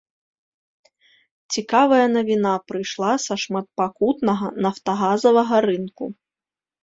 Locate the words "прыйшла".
2.71-3.11